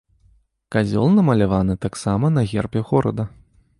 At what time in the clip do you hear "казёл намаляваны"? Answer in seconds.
0.75-1.75